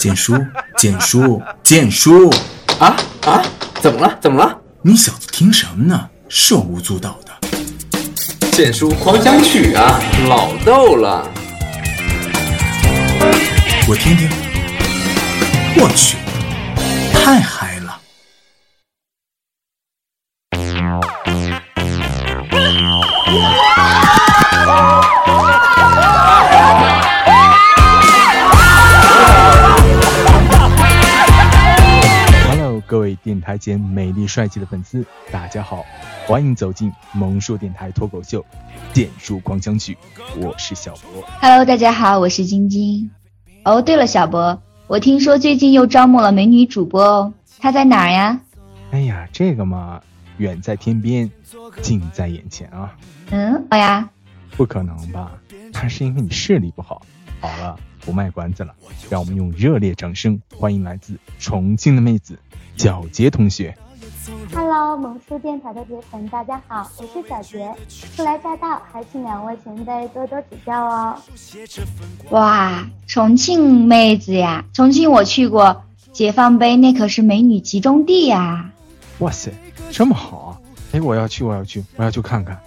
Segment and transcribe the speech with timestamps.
[0.00, 0.34] 简叔，
[0.78, 2.30] 简叔，简叔，
[2.78, 3.42] 啊啊！
[3.82, 4.16] 怎么了？
[4.18, 4.58] 怎么了？
[4.80, 6.08] 你小子听什么呢？
[6.26, 8.48] 手舞足蹈的。
[8.50, 11.28] 简叔狂想曲啊，老逗了。
[13.86, 14.26] 我听听。
[15.76, 16.16] 我去，
[17.12, 17.59] 太嗨
[33.40, 35.82] 电台前美丽帅气的粉丝，大家好，
[36.26, 38.42] 欢迎走进萌叔电台脱口秀
[38.92, 39.96] 《电叔狂想曲》，
[40.38, 41.24] 我是小博。
[41.40, 43.10] Hello，大家好，我是晶晶。
[43.64, 44.60] 哦，对了，小博。
[44.88, 48.38] 我听说最近又招募了美女主播哦，她在哪儿呀？
[48.90, 50.02] 哎呀，这个嘛，
[50.36, 51.30] 远在天边，
[51.80, 52.94] 近在眼前啊。
[53.30, 54.06] 嗯，好呀。
[54.54, 55.32] 不可能吧？
[55.72, 57.00] 那是因为你视力不好。
[57.40, 58.74] 好了，不卖关子了，
[59.08, 62.38] 让我们用热烈掌声欢迎来自重庆的妹子
[62.80, 63.76] 皎洁同学。
[64.54, 67.70] Hello，萌叔电台的铁粉，大家好，我是小杰，
[68.16, 71.14] 初来乍到，还请两位前辈多多指教哦。
[72.30, 78.70] 哇，重庆妹子呀，重庆我去过，解放碑那可是美女集中地呀。
[79.18, 79.52] 哇塞，
[79.90, 80.56] 这么好啊！
[80.92, 82.58] 哎，我要去，我要去，我要去看看。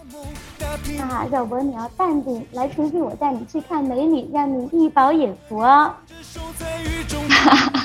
[1.10, 5.92] 啊，小博你要淡定，来重庆我带你去看美女，让你一饱眼福哦。
[7.30, 7.83] 哈哈。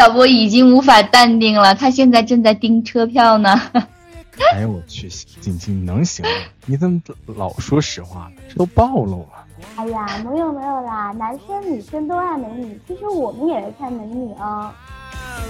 [0.00, 3.60] 小波已经无法淡定了，他现在正在订车票呢。
[4.54, 6.30] 哎呦我去，锦锦能行吗？
[6.64, 8.42] 你怎么老说实话呢？
[8.48, 9.44] 这都暴露了。
[9.76, 14.72] 哎呀，没有没有啦，男生女生都爱美女，其实我们也是看美女哦。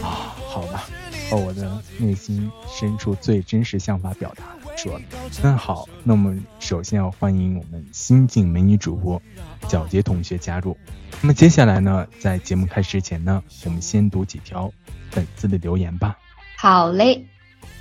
[0.03, 0.83] 啊，好吧，
[1.31, 4.43] 把我的内心深处最真实想法表达
[4.77, 5.01] 说。
[5.43, 9.21] 那好，那我们首先要欢迎我们新晋美女主播
[9.69, 10.77] 皎洁同学加入。
[11.21, 14.73] 那么接下来呢，在节目开始之前呢，我们先读几条
[15.11, 16.17] 粉丝的留言吧。
[16.57, 17.27] 好嘞，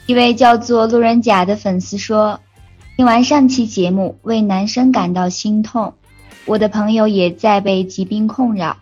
[0.06, 2.40] 一位叫做路人甲的粉丝说
[2.98, 5.94] ：“听完上期节目，为男生感到心痛。
[6.46, 8.78] 我的朋友也在被疾病困扰，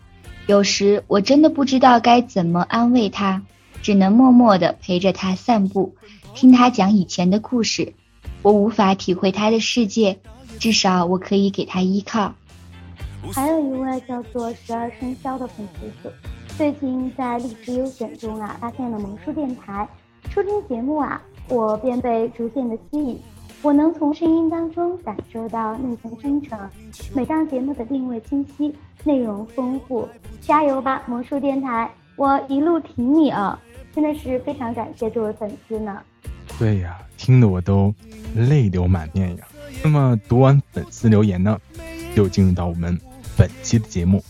[0.46, 3.44] 有时我真的不知道该怎么安慰他，
[3.82, 5.96] 只能默默的陪着他散步，
[6.38, 7.96] 听他讲以前的故事。
[8.44, 10.20] 我无法体会他的世界，
[10.60, 12.32] 至少我可以给他依靠。”
[13.34, 15.68] 还有一位叫做十二生肖的粉
[16.04, 16.14] 丝，
[16.56, 19.90] 最近在荔枝优选中啊，发现了萌叔电台，
[20.30, 23.20] 初听节目啊，我便被逐渐的吸引。
[23.64, 26.58] 我能从声音当中感受到内在真诚，
[27.16, 28.72] 每档节目的定位清晰，
[29.04, 30.08] 内容丰富。
[30.40, 33.60] 加油吧，魔术电台，我一路挺你啊！
[33.96, 36.00] 真的是非常感谢这位粉丝呢。
[36.60, 37.94] 对呀，听得我都
[38.36, 39.48] 泪流满面呀。
[39.84, 41.60] 那么读完粉丝留言呢，
[42.16, 43.00] 就进入到我们。
[43.38, 44.24] 本期的节目，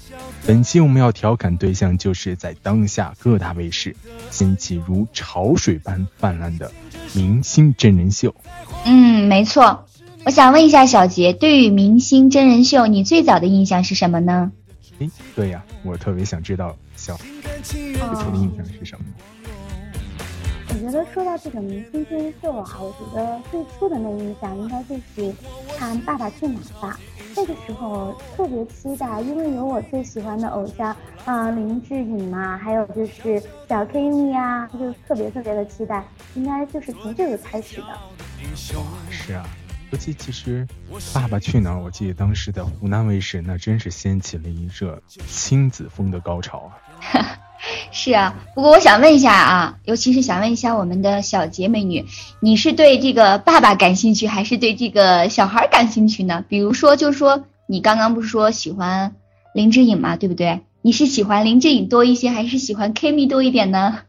[0.46, 3.96] 本期我们要调侃对象就是在当下各大卫视
[4.30, 6.70] 掀起如潮水般泛滥的
[7.14, 8.36] 明星真人秀。
[8.84, 9.86] 嗯，没错。
[10.26, 14.52] 我想问一下小杰，对于明星真人秀，你最早的印象是什么呢？
[15.00, 17.18] 诶，对呀，我特别想知道小
[17.64, 19.06] 最初的印象是什么。
[20.78, 25.34] 我觉得说到这个明星真人秀啊，我觉得最初的那印象应该就是
[25.76, 27.00] 看《爸爸去哪儿》吧。
[27.36, 30.96] 那个时候特别期待，因为有我最喜欢的偶像
[31.26, 36.04] 啊林志颖嘛，还有就是小 K 蜜啊，就特别特别的期待，
[36.36, 37.88] 应该就是从这个开始的。
[39.10, 39.44] 是啊，
[39.92, 40.68] 尤其其实
[41.16, 46.72] 《爸爸去哪儿》，我记得当时的湖南卫视那真是掀起了一热亲子风的高潮
[47.12, 47.37] 啊。
[47.92, 52.06] 是啊，不过我想问一下啊，尤其是想问一下我们的小杰美女，
[52.40, 56.46] 你是对这个爸爸感兴趣，还是对这个小孩感兴趣呢？
[56.48, 59.16] 比如说，就是说你刚刚不是说喜欢
[59.54, 60.62] 林志颖嘛，对不对？
[60.82, 64.00] 你是喜欢林志颖多一些，还是喜欢 Kimi 多一点呢？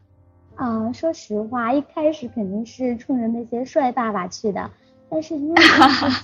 [0.55, 4.69] 啊，说实话，一开始肯定是冲着那些帅爸爸去的。
[5.11, 5.55] 但是因为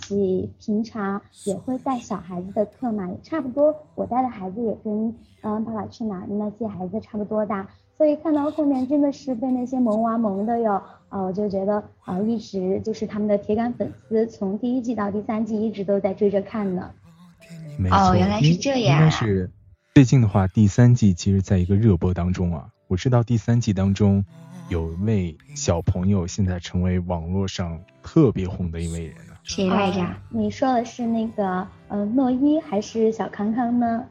[0.01, 7.67] 自 己平常也会带小孩子的课嘛，也差不多，我带的孩子也跟嗯《爸爸去哪儿》那些孩子差不多大，
[7.97, 16.91] 所以看到后面真的是被那些萌娃萌的哟，啊，我就觉得啊，一直就是他们的铁杆粉丝，从第一季到第三季一直都在追着看呢。
[17.91, 18.99] 哦，原来是这样。
[18.99, 19.49] 应该是
[19.93, 24.23] 最近的话，第三季其实在一个热播当中啊，我知道第三季当中。
[24.69, 30.03] 有一位小朋友现在成为网络上特别红的一位人了，谁来着？
[30.29, 34.03] 你说的是那个呃诺一还是小康康呢？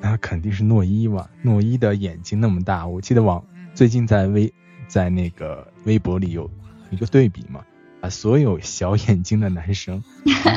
[0.00, 3.44] 那肯定是诺一吧，诺一的眼睛那么大，我记得网
[3.74, 4.52] 最近在微
[4.86, 6.48] 在那个微博里有
[6.90, 7.64] 一个对比嘛，
[8.00, 10.02] 把所有小眼睛的男生，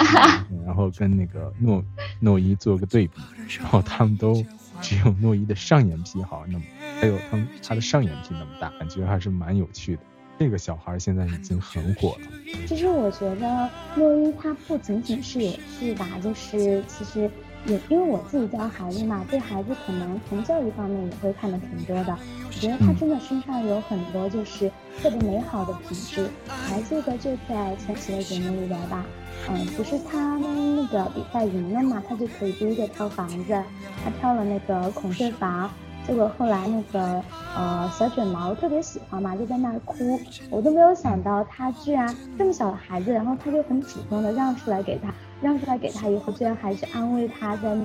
[0.66, 1.84] 然后跟那个诺
[2.20, 3.20] 诺一做个对比，
[3.60, 4.46] 然后他们都
[4.82, 6.64] 只有诺一的上眼皮好，那么
[7.00, 10.02] 还有他他的上眼皮那么大，感觉还是蛮有趣的。
[10.38, 12.28] 这个小孩现在已经很火了。
[12.66, 17.30] 其实我觉得诺一他不仅仅是有趣吧，就是其实
[17.66, 22.18] 也因为我自己教孩子嘛，对孩子可能从教育方面也会看的挺多的。
[22.48, 26.30] 我觉得他真的身上有很多就是特别美好的品质。
[26.48, 29.06] 还记得就在前期的节目里边吧，
[29.50, 33.62] 嗯，不是他们那个比赛赢了嘛，他就可以第一个挑房子，
[34.04, 35.70] 他挑了那个孔雀房。
[36.10, 37.24] 结果后来那个
[37.56, 40.20] 呃小卷毛特别喜欢嘛，就在那儿哭。
[40.50, 47.78] 我都没有想到他居然这么小的孩子，然后他就很主动的让出来给他，让出来给他以后，居然还去安慰他，在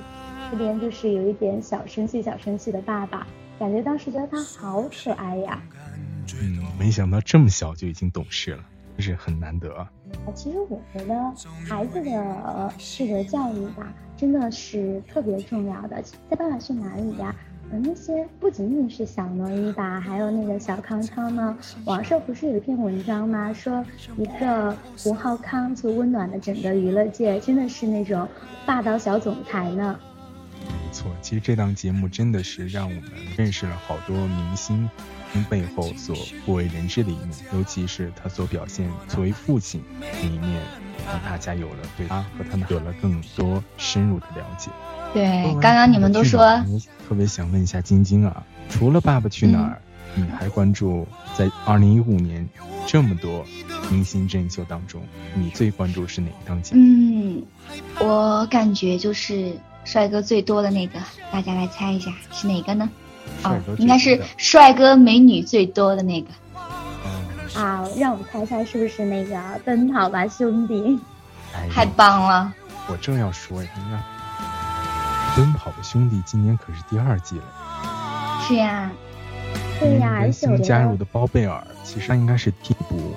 [0.51, 3.27] 那边就是有一点小生气、小生气的爸爸，
[3.59, 5.61] 感觉当时觉得他好可爱呀。
[6.41, 8.63] 嗯，没想到这么小就已经懂事了，
[8.97, 9.87] 真是很难得啊。
[10.33, 11.31] 其实我觉得
[11.69, 16.01] 孩子的这个教育吧，真的是特别重要的。
[16.01, 17.35] 在《爸爸去哪里》呀？
[17.71, 21.57] 呃，那些不仅仅是小诺一吧，还有那个小康康呢。
[21.85, 23.51] 网上不是有一篇文章吗？
[23.51, 23.83] 说
[24.17, 24.75] 一个
[25.05, 28.27] 吴浩康就温暖了整个娱乐界，真的是那种
[28.65, 29.99] 霸道小总裁呢。
[30.95, 33.03] 没错，其实这档节目真的是让我们
[33.35, 34.89] 认识了好多明星
[35.49, 36.15] 背后所
[36.45, 40.61] 不为人知的一面，尤其是他所表现作为父亲那一面，
[41.05, 44.71] 让大家有了对他和他们有了更多深入的了解。
[45.13, 46.63] 对，刚刚你们都说，
[47.09, 49.81] 特别想问一下晶晶啊，除了《爸爸去哪儿》，
[50.21, 51.05] 你还关注
[51.37, 52.47] 在二零一五年
[52.87, 53.45] 这么多
[53.91, 55.01] 明星真人秀当中，
[55.33, 56.81] 你最关注是哪一档节目？
[56.81, 57.43] 嗯，
[57.99, 60.99] 我感觉就是帅哥最多的那个，
[61.31, 62.89] 大家来猜一下是哪个呢？
[63.43, 66.27] 哦，应该是帅哥美女最多的那个。
[67.57, 70.73] 啊，让我猜猜是不是那个《奔跑吧兄弟》？
[71.71, 72.53] 太棒了！
[72.87, 73.69] 我正要说呀，
[75.37, 77.43] 奔跑吧兄弟今年可是第二季了，
[78.45, 78.91] 是呀，
[79.79, 83.15] 对呀，新加入的包贝尔，其实他应该是替补。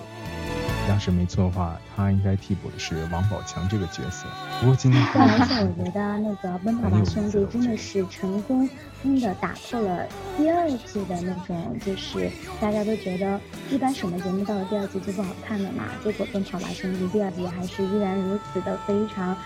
[0.88, 4.26] 要是没错的话，他应该替补的是王宝强这个角色。
[4.61, 8.69] 不过今天，而且我觉得那个奔跑吧兄弟真的是成功
[9.02, 10.06] 真的打破了
[10.37, 12.31] 第二季的那种，就是
[12.61, 13.38] 大家都觉得
[13.70, 15.85] 一般什么节目到了第二季就不好看了嘛。
[16.02, 19.37] 结果奔跑吧兄弟第二季还是依然如此的非常。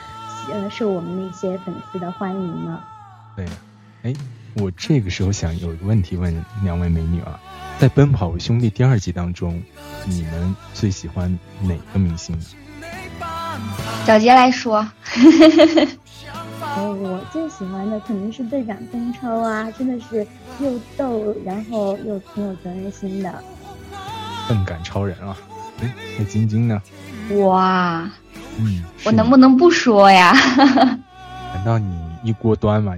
[0.50, 2.80] 呃，受我们那些粉丝的欢迎呢。
[3.36, 3.46] 对，
[4.02, 4.12] 哎，
[4.54, 7.40] 我这个时候想有一个问题问两位美女啊，
[7.78, 9.62] 在《奔跑吧兄弟》第二季当中，
[10.06, 12.38] 你们最喜欢哪个明星？
[14.04, 14.86] 小杰来说。
[16.74, 20.26] 哦，我最喜欢的肯定是队长邓超啊，真的是
[20.60, 23.32] 又逗，然后又挺有责任心的。
[24.48, 25.36] 笨感超人啊！
[25.80, 26.80] 哎，那晶晶呢？
[27.40, 28.08] 哇。
[28.58, 30.32] 嗯，我能不能不说呀？
[31.54, 32.94] 难道你一锅端吗？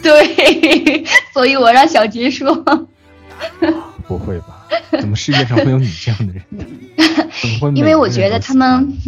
[0.02, 2.54] 对，所以我让小杰说。
[4.06, 4.66] 不会吧？
[4.90, 6.44] 怎么世界上会有你这样的人？
[7.76, 8.98] 因为我觉得他们，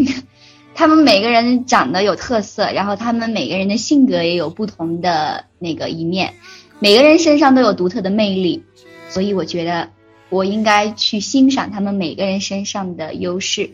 [0.75, 6.35] 他们每个人长得有特色，然后他们每个人的性格也有不同的那个一面，
[6.79, 8.65] 每个人身上都有独特的魅力，
[9.09, 9.89] 所以我觉得
[10.31, 13.71] 我应该去欣赏他们每个人身上的优势。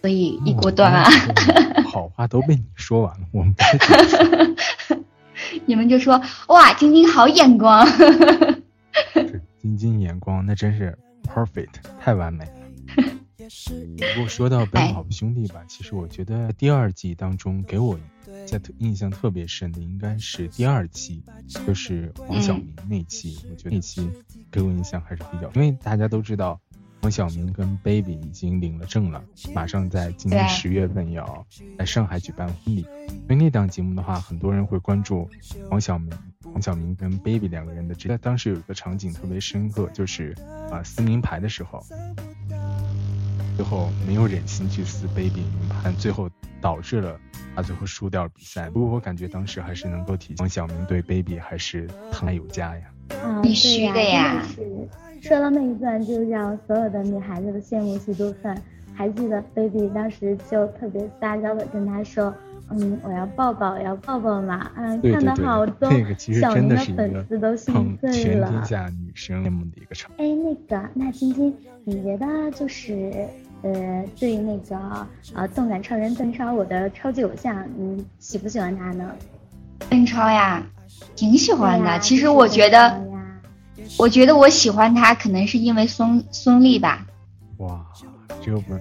[0.00, 1.08] 所以一锅端啊！
[1.86, 3.54] 好话都被你说完了，我们
[5.66, 7.86] 你们就说哇，晶晶好眼光。
[9.58, 12.52] 晶晶眼光那真是 perfect，太完美了。
[14.14, 17.98] 不过说到《奔跑吧兄弟》吧，其实我觉得第二季当中给我
[18.46, 23.38] 在印象特别深的应该是第二期，就是黄晓明那期。
[23.50, 24.08] 我觉得那期
[24.50, 26.60] 给我印象还是比较，因为大家都知道。
[27.02, 29.20] 黄晓明跟 Baby 已经领了证了，
[29.52, 31.44] 马上在今年十月份要
[31.76, 32.82] 在上海举办婚礼。
[33.26, 35.28] 所以那档节目的话，很多人会关注
[35.68, 36.12] 黄晓明、
[36.44, 37.94] 黄晓明跟 Baby 两个人的。
[37.96, 40.32] 这当时有一个场景特别深刻，就是
[40.70, 41.84] 啊撕名牌的时候，
[43.56, 46.30] 最后没有忍心去撕 Baby 名牌，最后
[46.60, 47.18] 导致了
[47.56, 48.70] 他最后输掉了比赛。
[48.70, 52.84] 不过我感觉当时还是能够体现黄晓明对 Baby 还是疼爱有加呀。
[53.42, 54.42] 必须的呀。
[55.20, 58.56] 说到那一段，就让所有的女孩子都羡慕嫉妒恨。
[58.94, 62.34] 还记得 baby 当时就特别撒娇的跟他说
[62.70, 68.48] ：“嗯，我要抱抱，要抱抱嘛。”嗯，看到好多小明的粉丝都心碎了。
[68.48, 70.10] 全天下女生羡慕的一个场。
[70.18, 71.54] 哎，那个，那晶晶，
[71.84, 73.26] 你觉得就是
[73.62, 79.10] 呃，对那个呃，动感超人邓超，我的超级偶像，你喜不喜欢他呢？
[79.88, 80.62] 邓超呀，
[81.14, 81.98] 挺喜欢的。
[82.00, 83.00] 其实我觉得。
[83.98, 87.04] 我觉得我喜欢他，可能是因为孙孙俪吧。
[87.58, 87.84] 哇，
[88.42, 88.80] 这个不是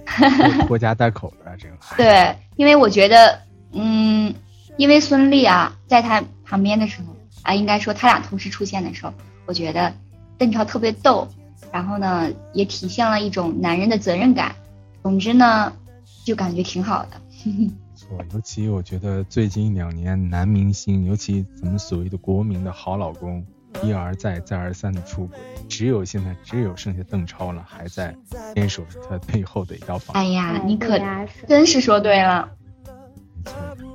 [0.67, 1.75] 拖家带口的这个。
[1.97, 3.37] 对，因为我觉得，
[3.73, 4.33] 嗯，
[4.77, 9.13] 因为孙俪啊，在他旁边的时候，啊，应该说他俩同时出现的时候，
[9.45, 9.93] 我觉得
[10.37, 11.27] 邓超特别逗，
[11.73, 14.55] 然后呢，也体现了一种男人的责任感。
[15.03, 15.73] 总之呢，
[16.23, 17.21] 就感觉挺好的。
[18.11, 23.43] 错，尤其我觉得最近两年男明星，尤其咱们所谓的国民的好老公，
[23.81, 25.37] 一而再再而三的出轨，
[25.69, 28.13] 只有现在只有剩下邓超了，还在
[28.53, 30.13] 坚守着他背后的一道防。
[30.15, 30.99] 哎呀，你可
[31.47, 32.51] 真是说对了。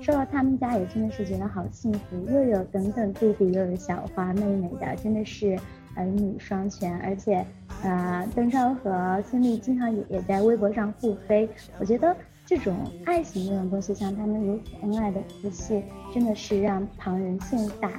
[0.01, 5.59] 说到他们家也真的是觉得好幸福，又有等等弟弟，又有小花妹妹的，真的是
[5.95, 6.97] 儿女双全。
[7.01, 7.45] 而且，
[7.83, 11.49] 呃，邓超和孙俪经常也也在微博上互黑。
[11.79, 12.17] 我觉得
[12.47, 15.83] 这种爱情这种东西，像他们如此恩爱的夫妻，
[16.15, 17.91] 真的是让旁人羡煞。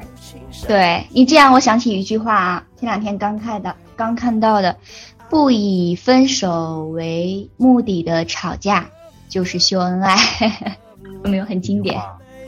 [0.66, 4.78] 对你这样，我想起一句话啊，前两天刚看的，刚看到的，
[5.30, 8.88] 不以分手为目的的吵架
[9.28, 10.16] 就是秀恩爱。
[11.26, 12.00] 有没有很经典？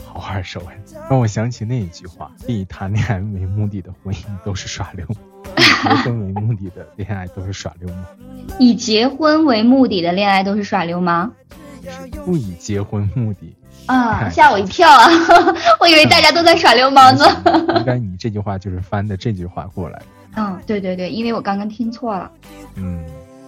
[0.06, 0.79] 好耳熟哎，
[1.10, 8.06] 让我想起那一句话：以谈恋爱为目的的婚姻都是耍流，以结婚为目的的恋爱都是耍流氓。
[8.58, 11.34] 以结婚为目的的恋爱都是耍流氓？
[12.25, 13.55] 不以结婚目的
[13.88, 15.07] 啊，吓我一跳啊！
[15.79, 17.25] 我以为大家都在耍流氓呢。
[17.77, 20.01] 应该你这句话就是翻的这句话过来。
[20.35, 22.31] 嗯，对对对，因为我刚刚听错了。
[22.75, 23.03] 嗯，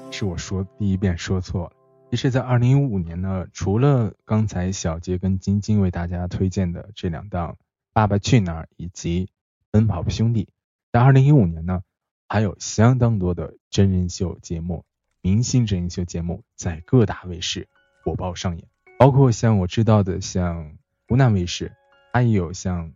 [0.10, 1.72] 是我说第一遍说错了。
[2.10, 7.54] 其实，在二零一五年呢，除了刚才小杰跟晶晶为大家推荐的这两档
[7.94, 9.26] 《爸爸去哪儿》以及
[9.70, 10.44] 《奔跑吧兄弟》，
[10.92, 11.84] 在二零一五年呢，
[12.28, 14.84] 还有相当多的真人秀节目、
[15.22, 17.70] 明星真人秀节目在各大卫视
[18.04, 18.68] 火爆上演，
[18.98, 20.78] 包括像我知道的，像
[21.08, 21.72] 湖南卫视，
[22.14, 22.90] 它也有像《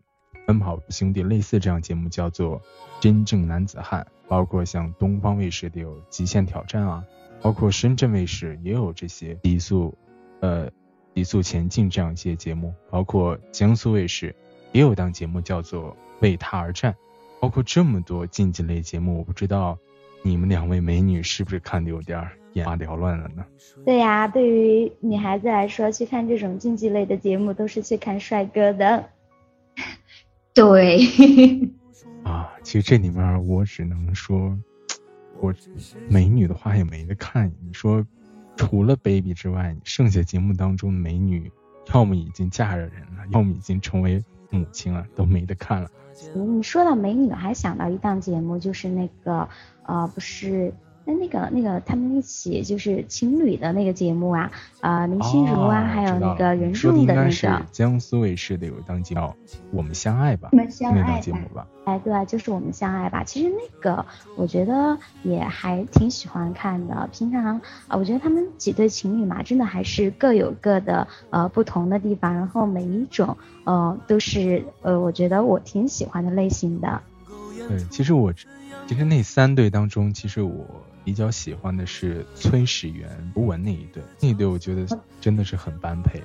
[0.47, 2.59] 奔跑吧兄弟》类似这样节目，叫做
[2.99, 7.03] 《真正男子汉》，包括像东方卫视的有《极限挑战》啊。
[7.41, 9.95] 包括深圳卫视也有这些极速，
[10.39, 10.67] 呃，
[11.13, 14.35] 极速前进这样一些节目，包括江苏卫视
[14.71, 16.91] 也有档节目叫做《为他而战》，
[17.39, 19.77] 包括这么多竞技类节目，我不知道
[20.23, 23.45] 你们两位美女是不是看的有点儿眼花缭乱了呢？
[23.85, 29.09] 对呀，对于女孩子来说，去看这种竞技类的节目都是去看帅哥的。
[30.53, 30.99] 对。
[32.23, 34.57] 啊，其实这里面我只能说。
[35.41, 35.53] 我
[36.07, 38.03] 美女的话也没得看，你说
[38.55, 41.51] 除了 baby 之外，剩下节目当中的美女，
[41.93, 45.89] 要么已经嫁着人了，要么已经成为母亲了，都没得看了。
[46.33, 49.47] 你说到美女，还想到一档节目，就是那个
[49.83, 50.73] 呃，不是。
[51.05, 57.65] 那那个那个他们一起就是情侣的那个节目啊，啊林心如啊，还有那个任重的那个。
[57.71, 59.21] 江苏卫视的有一档节目
[59.71, 61.21] 《我们相爱吧》，我们相爱
[61.53, 61.67] 吧。
[61.85, 63.23] 哎，对，就是我们相爱吧。
[63.23, 64.03] 其实那个
[64.35, 67.07] 我觉得也还挺喜欢看的。
[67.11, 72.33] 平常啊，我觉得他们几对情侣嘛，真的还是各有各的呃不同的地方。
[72.33, 76.99] 然后每一种呃都是呃，我觉得我挺喜欢的类型的。
[77.67, 80.65] 对，其实我其实那三对当中，其实我。
[81.05, 84.87] 比较喜欢的是崔始源、吴文那一对，那一对我觉得
[85.21, 86.19] 真的是很般配。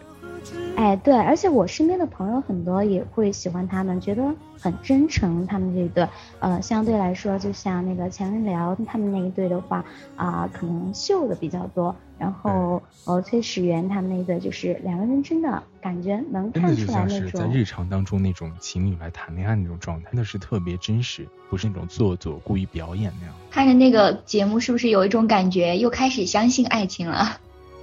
[0.77, 4.23] 哎，对，而且我身边的朋友很多也会喜欢他们，觉得
[4.59, 5.47] 很真诚。
[5.47, 9.85] 他们这一对，呃，相对来说，就像那个强人聊他们那一对的话，
[10.17, 11.95] 啊，可能秀的比较多。
[12.19, 23.35] 然后，呃，崔始源他们那一对就是两个人真的感觉能看出来那种，在日常当中那种情侣来谈恋爱那种状态，那是特别真实，不是那种做作、故意表演那样。
[23.51, 27.39] 看着那个节目，是不是有一种感觉，又开始相信爱情了？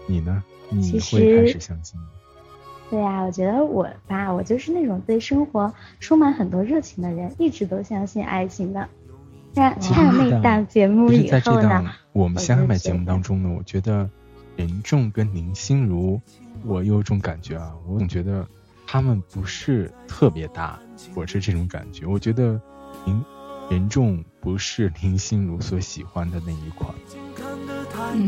[0.07, 0.43] 你呢？
[0.69, 2.07] 你会开始相信吗？
[2.89, 8.87] 对呀，我觉得我吧，我就是那种对生活充满很多热情的人，一直都相信爱情的。
[9.55, 14.09] 看看那档节目以后呢，我们相爱节目当中呢，我觉得。
[14.57, 16.19] 任重跟林心如，
[16.65, 18.43] 我有种感觉啊，我总觉得
[18.87, 20.79] 他们不是特别搭，
[21.13, 22.07] 我是这种感觉。
[22.07, 22.59] 我觉得
[23.05, 23.23] 林
[23.69, 26.91] 任重不是林心如所喜欢的那一款。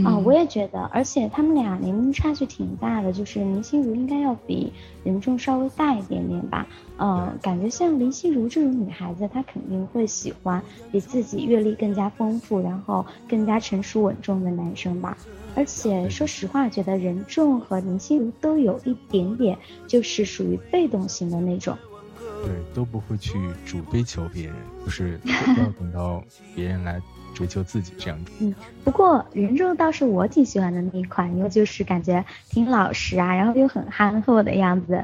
[0.06, 4.72] 哦，我也觉得，而且他们俩年龄差距挺大的，就是林心如应该要比
[5.04, 6.66] 任重稍微大一点点吧。
[6.98, 10.62] 嗯，感觉像林心如这种女孩子，她肯定会喜欢
[10.92, 15.18] 比自己阅历更加丰富，然后更加成熟稳重的男生吧。
[15.56, 21.78] 而且说实话，觉得任重和林心如都有一点点，就是属于被动型的那种。
[22.46, 23.34] 对，都不会去
[23.66, 26.24] 主追求别人，就是要等到
[26.56, 27.01] 别人来
[27.34, 28.32] 追求自己这样子。
[28.40, 34.96] 嗯，不过任重倒是我挺喜欢的那一款，因为就是感觉挺老实啊，然后又很憨厚的样子。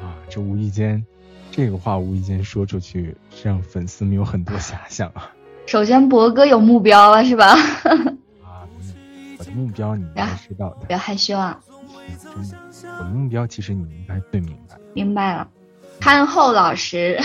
[0.00, 1.04] 啊，这无意间，
[1.50, 5.30] 这个话无意间说出去，让粉丝们有很多遐想啊。
[5.66, 7.54] 首先，博哥有目标了，是吧？
[8.44, 8.68] 啊
[9.38, 11.58] 我的目标你应该知道的，不要害羞啊！
[12.22, 12.58] 真的，
[12.98, 14.76] 我的目标其实你应该最明白。
[14.92, 15.48] 明白了，
[16.00, 17.18] 憨厚老实。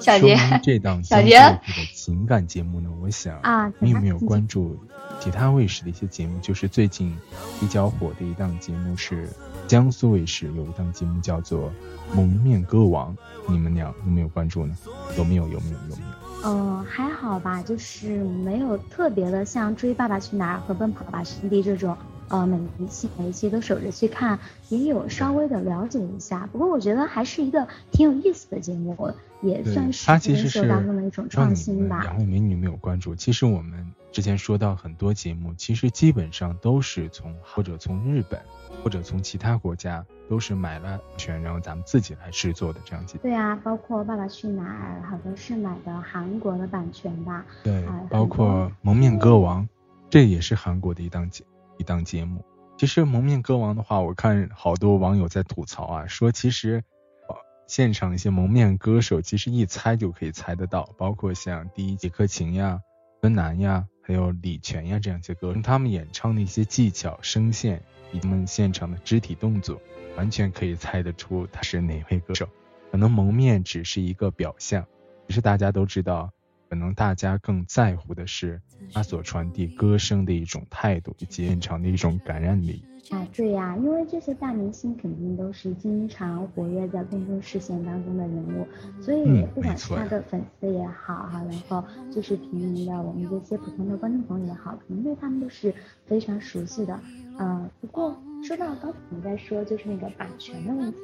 [0.00, 1.60] 小杰，这档 小杰的
[1.94, 4.78] 情感节目呢，我想啊，你有没有关注
[5.20, 6.38] 其他卫视的一些节目？
[6.40, 7.16] 就是最近
[7.60, 9.28] 比较火的一档节目是
[9.66, 11.68] 江苏卫视有一档节目叫做
[12.14, 13.14] 《蒙面歌王》，
[13.52, 14.76] 你们俩有没有关注呢？
[15.16, 15.48] 有没有？
[15.48, 15.76] 有没有？
[15.90, 16.48] 有没有？
[16.48, 21.96] 呃，还好吧，就是没有特别的像追《爸爸去哪儿》和《奔跑吧兄弟》这种。
[22.28, 26.48] 呃，每一期每一期都守着去看，也有稍微的了解一下。
[26.52, 32.02] 不过我觉得还是一个挺有意思的节目，也算是它其实是当中的一种创新吧。
[32.02, 38.40] 两位美女没有关注，其实我们之前说到很多节目，其实基本上都是从或者从日本
[38.82, 43.20] 或者从其他国家都是买了权，然后咱们自己来制作的这样节目。
[43.22, 47.44] 对啊，包括《爸爸去哪儿》，好多是买的韩国的版权吧。
[47.64, 48.46] 对，包括
[48.82, 49.64] 《蒙面歌王》，
[50.10, 51.44] 这也是韩国的一档节。
[51.78, 52.44] 一档节目，
[52.76, 56.82] 其实《蒙面歌王》的话，我看好多网友在吐槽啊，说其实
[57.66, 62.80] 现场一些蒙面歌手其实一猜就可以猜得到，包括像第一杰克勤呀、
[63.22, 67.82] 孙楠呀，还有李泉呀这样一些歌，他们演唱的一些技巧、声线
[68.12, 69.80] 以及他们现场的肢体动作，
[70.16, 72.48] 完全可以猜得出他是哪位歌手。
[72.90, 74.86] 可能蒙面只是一个表象，
[75.26, 76.32] 其实大家都知道。
[76.68, 82.86] 可能大家更在乎的是他所传递歌声的一种态度以及现场的一种感染力。
[83.10, 88.66] 啊，对呀，因为这些大明星肯定都是经常活跃在公众视线当中的人物，
[89.00, 95.72] 所以不管是他的粉丝也好哈，然后就是平民的我们这些普通的观众朋友也好，肯定对他们都是
[96.06, 97.00] 非常熟悉的。
[97.38, 98.16] 嗯，不过。
[98.40, 100.98] 说到刚才你在说就是那个版权的问题，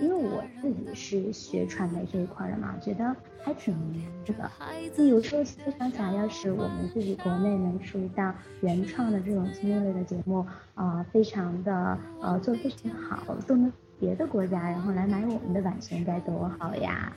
[0.00, 4.48] 因为我自己是学传媒这一块的嘛，觉得还挺难的。
[4.94, 17.12] 你有时候非常想要是我们自己国内能出一档原创的这种亲密类的节目，啊，非常的呃做的非常好，都能别的国家然后来买我们的版权该多好呀！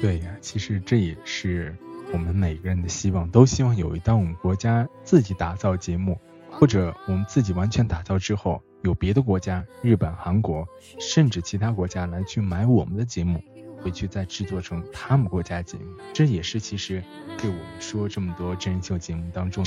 [0.00, 1.76] 对呀，其实这也是
[2.12, 6.18] 我们每个人的希望，都希望有一档我们国家自己打造节目，
[6.50, 8.60] 或者我们自己完全打造之后。
[8.82, 10.68] 有别的国家，日本、韩国，
[11.00, 13.42] 甚至其他国家来去买我们的节目，
[13.80, 17.02] 回去再制作成他们国家节目，这也是其实
[17.38, 19.64] 对我们说这么多真人秀节目当中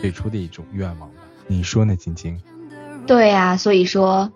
[0.00, 1.16] 最初的一种愿望吧？
[1.48, 2.40] 你说呢，晶晶？
[3.06, 4.32] 对啊，所以说，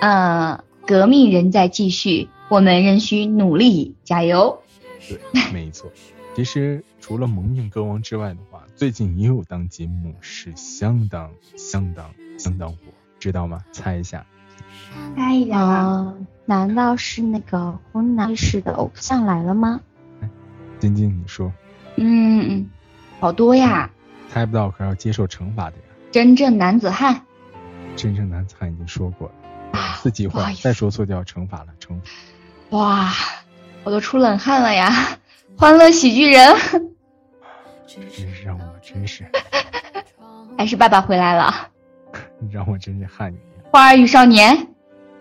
[0.00, 4.62] 呃，革命仍在继续，我们仍需努力加油。
[5.08, 5.18] 对，
[5.52, 5.90] 没错。
[6.34, 12.76] 其实除了《蒙面歌王》之外的话，最近也有档节目是相当、相当、相当火。
[13.18, 13.64] 知道吗？
[13.72, 14.24] 猜一下。
[15.16, 16.14] 猜一下。
[16.44, 19.80] 难道是那个湖南卫视的偶像来了吗？
[20.78, 21.52] 晶晶，你说。
[21.96, 22.68] 嗯，
[23.18, 23.90] 好多呀。
[24.28, 25.82] 猜不到可要接受惩罚的呀。
[26.10, 27.22] 真正男子汉。
[27.96, 29.26] 真正男子汉已经说过
[29.72, 31.68] 了，四句话，再说错就要惩罚了。
[31.80, 32.76] 惩罚。
[32.76, 33.12] 哇，
[33.84, 35.18] 我都出冷汗了呀！
[35.56, 36.54] 欢乐喜剧人。
[37.86, 39.24] 真是让我真是。
[40.58, 41.68] 还是爸爸回来了。
[42.38, 43.40] 你让我真是汗颜。
[43.72, 44.68] 花儿与少年，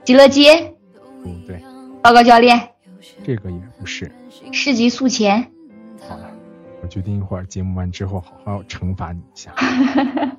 [0.04, 0.76] 极乐街，
[1.24, 1.64] 不对。
[2.04, 2.70] 报告教练，
[3.24, 4.12] 这个也不是。
[4.52, 5.50] 市级宿前。
[6.08, 6.30] 好了，
[6.82, 9.54] 我决定一会儿节目完之后好好惩罚你一下。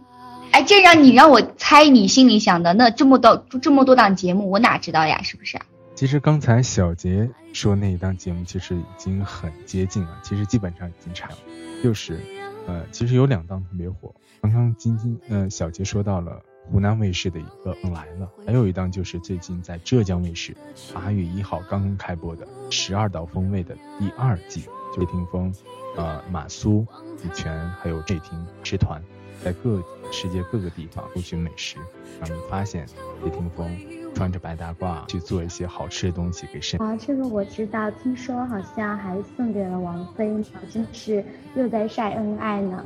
[0.52, 5.22] 哎，这让你让我猜你心里想的，那这么多这么多档节目，我哪知道呀？
[5.22, 5.58] 是不是？
[5.94, 11.36] 其实刚才小杰说那一档节目其实已经很接近了，其实基本上已经差了，
[11.82, 12.20] 就是，
[12.66, 14.14] 呃，其实有两档特别火。
[14.42, 20.54] 刚刚晶晶，嗯，小杰说到了湖南卫视的一个来了，还有一档就是最近在浙江卫视
[20.92, 25.52] 八月一号刚刚开播的《十二道风味》的第二季，谢霆锋、
[25.96, 26.86] 呃马苏、
[27.22, 29.02] 李泉还有谢霆吃团，
[29.44, 31.78] 在各世界各个地方搜寻美食，
[32.20, 33.78] 让你发现谢霆锋
[34.14, 36.80] 穿着白大褂去做一些好吃的东西给身。
[36.80, 42.84] 啊，这个我知道，听说好像还送给了王菲呢，真的是又在晒恩爱呢。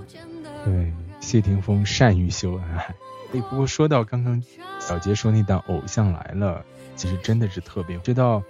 [0.64, 0.92] 对。
[1.20, 2.94] 谢霆锋善于秀恩爱，
[3.34, 4.42] 哎，不过说到刚刚
[4.78, 6.60] 小杰说那档《偶像来了》，
[6.96, 7.98] 其实真的是特别。
[7.98, 8.40] 知道《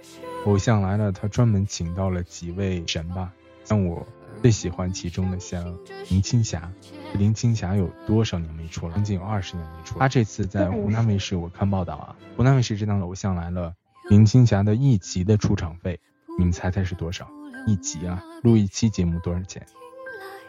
[0.45, 3.33] 偶像来了》，他专门请到了几位神吧，
[3.65, 4.07] 像我
[4.41, 5.77] 最喜欢其中的像
[6.09, 6.71] 林青霞。
[7.13, 8.95] 林青霞有多少年没出了？
[8.95, 9.99] 将近有二十年没出。
[9.99, 13.69] 她这次在湖南卫视，我看报道啊，湖南卫视这档《偶像来了》，
[14.09, 15.99] 林青霞的一集的出场费，
[16.37, 17.27] 你们猜猜是多少？
[17.67, 19.65] 一集啊，录一期节目多少钱？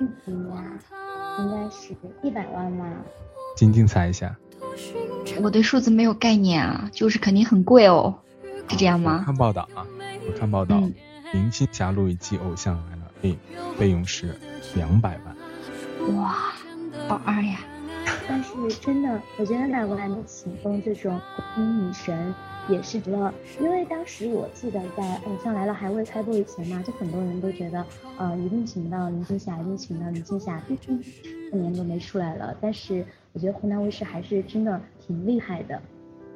[0.00, 0.78] 一集呀。
[1.38, 2.86] 应该是一百万吧。
[3.56, 4.36] 晶晶猜一下。
[5.40, 8.18] 我对数字没有概念啊，就是肯定很贵哦，
[8.68, 9.22] 是这样吗？
[9.24, 9.86] 看报道啊，
[10.26, 10.78] 我看报道，
[11.32, 13.38] 林青霞录一期《偶像来了》，费
[13.78, 14.34] 费用是
[14.74, 16.16] 两百万。
[16.16, 16.52] 哇，
[17.08, 17.60] 好二呀！
[18.28, 21.20] 但是真的，我觉得乃木坂的启风这种
[21.56, 22.34] 女神
[22.68, 27.84] 也是值了，因为当时我记得在偶像来了还未开播以前嘛，就很多人都觉得，
[28.18, 32.56] 呃，一定请到林青霞，一定请到林青霞，毕竟四年都没出来了。
[32.60, 35.80] 但是我觉得湖南卫视还是真的挺厉害的。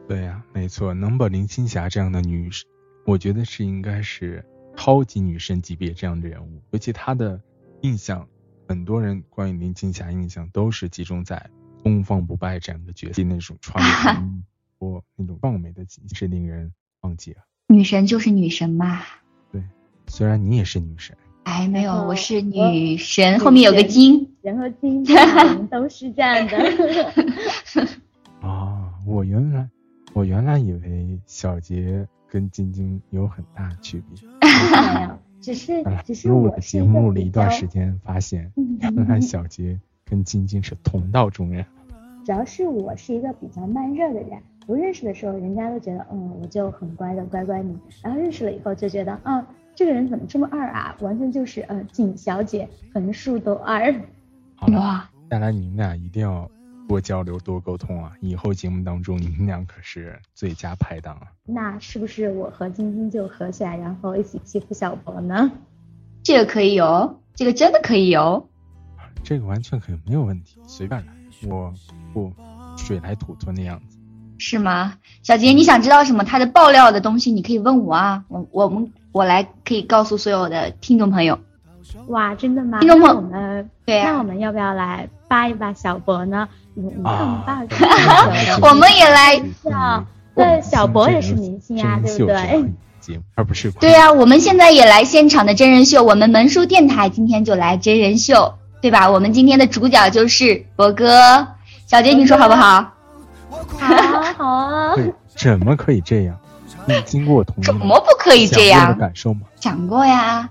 [0.09, 2.67] 对呀，没错，能把林青霞这样的女神，
[3.05, 4.45] 我觉得是应该是
[4.77, 7.41] 超级女神级别这样的人物，尤其她的
[7.81, 8.29] 印象。
[8.69, 11.51] 很多人关于林青霞印象都是集中在
[11.85, 13.81] 东方不败这样的角色， 那种穿
[14.79, 17.43] 或那种壮美的景是令人忘记了。
[17.69, 19.03] 女神就是女神嘛。
[19.53, 19.63] 对，
[20.09, 21.17] 虽然你也是女神。
[21.45, 24.35] 哎，没有，我是女神，后面有个金。
[24.43, 25.05] 人和金
[25.71, 27.13] 都是这样的。
[28.43, 29.71] 啊，我原来
[30.13, 34.29] 我原来以为小杰跟晶晶有很大区别。
[34.95, 35.19] 没有。
[35.41, 41.65] 只是，只是我的节目了一段时间，发现 原来 小杰跟晶晶是同道中人。
[42.25, 47.77] 主要是我是一个比较慢热的人，不认识的时候，人家都觉得，嗯，我就很乖的乖乖女。
[48.03, 50.97] 然后认识了以后，就觉得，嗯，这个人怎么这么二啊？
[51.01, 53.95] 完全就是，呃，景小姐，横竖都二。
[54.73, 56.51] 哇，看来你们俩一定要。
[56.89, 58.13] 多交流，多沟通啊！
[58.21, 61.27] 以后节目当中，你们俩可是最佳拍档啊！
[61.45, 65.51] 那是不是我和晶晶就合起来，然后一起欺负小博呢？
[66.23, 68.49] 这个可以有，这个真的可以有，
[69.23, 71.13] 这个完全可以，没有问题，随便来，
[71.49, 71.73] 我
[72.13, 72.33] 不
[72.77, 73.99] 水来土吞的样子，
[74.39, 74.95] 是吗？
[75.23, 76.25] 小杰，你想知道什么？
[76.25, 81.39] 他的爆料的东西，你可以问我啊，我我们我来可以告诉所有的听众朋友。
[82.09, 82.81] 哇，真的吗？
[82.81, 86.49] 听众朋友们，对那我们要不要来扒一扒小博呢？
[86.75, 87.63] 你看扒
[88.63, 89.43] 我们也来。
[90.35, 92.65] 对，小博也是明星啊，对不对？
[93.01, 93.71] 节目而不是。
[93.73, 96.03] 对呀，我们现在也来现场的真人秀。
[96.03, 99.11] 我们门叔电台今天就来真人秀，对吧？
[99.11, 101.49] 我们今天的主角就是博哥。
[101.87, 102.93] 小杰，你说好不好？
[103.79, 104.95] 好，好 啊。
[105.37, 106.37] 怎么可以这样？
[106.87, 107.63] 你经过我同意。
[107.63, 108.97] 怎么不可以这样？
[108.99, 109.43] 感受吗？
[109.59, 110.51] 讲过呀。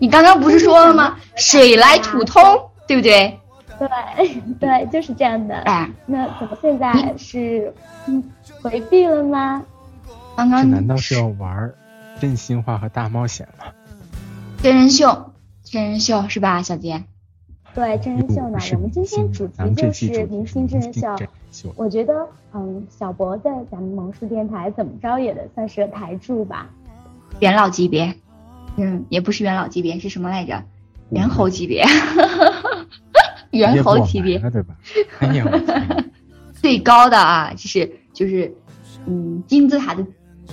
[0.00, 1.16] 你刚刚不是说了吗？
[1.36, 2.42] 水来土通，
[2.86, 3.38] 对不对？
[3.78, 5.54] 对 对，就是这样的。
[5.62, 7.72] 哎，那怎么现在是
[8.62, 9.62] 回避了吗？
[10.36, 11.72] 刚刚难道是要玩
[12.20, 13.66] 真心话和大冒险吗？
[14.62, 15.32] 真人秀，
[15.64, 17.04] 真人秀是吧，小杰？
[17.74, 21.16] 对，真人秀呢，我们今天主题就是明星真人秀。
[21.74, 26.68] 我觉得，嗯，小博在咱们萌叔电台怎么着也得算是个台柱吧，
[27.40, 28.14] 元老级别。
[28.76, 30.62] 嗯，也不是元老级别，是什么来着？
[31.10, 31.84] 猿猴级别，
[33.50, 34.74] 猿猴级别，对吧？
[35.20, 35.44] 哎呀，
[36.54, 38.54] 最高的啊，就是就是，
[39.06, 40.04] 嗯，金字塔的，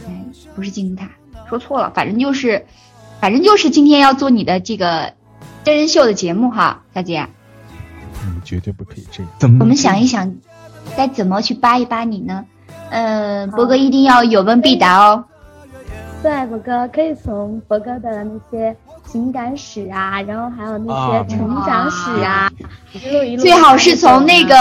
[0.07, 0.25] 哎，
[0.55, 1.09] 不是金字塔，
[1.49, 2.65] 说错了，反正就是，
[3.19, 5.13] 反正就是今天要做你的这个
[5.63, 7.27] 真人秀的节目哈，小姐。
[8.25, 9.31] 你绝对不可以这样。
[9.39, 9.57] 怎么？
[9.61, 10.35] 我们想一想，
[10.95, 12.45] 该怎么去扒一扒你呢？
[12.89, 15.25] 嗯，博哥一定要有问必答哦。
[16.21, 18.73] 对，博哥可以从博哥的那些
[19.13, 22.51] 情感史啊，然后还有那些成长史啊，
[22.93, 23.43] 一路一路。
[23.43, 24.55] 最好是从那个，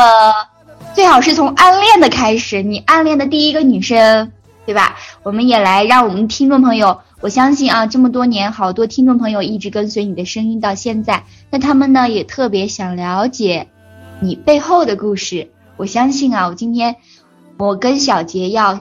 [0.95, 4.31] 最好是从暗恋的开始，你暗恋的第一个女生，
[4.67, 4.99] 对吧？
[5.23, 13.69] 我们也来让我们听众朋友，我相信啊，这么多年好多听众朋友一直跟随你的声音到现在，那他们呢也特别想了解
[14.21, 15.51] 你背后的故事。
[15.79, 16.97] 我相信啊，我今天
[17.57, 18.81] 我跟小杰要